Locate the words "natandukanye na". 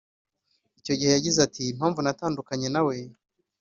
2.01-2.81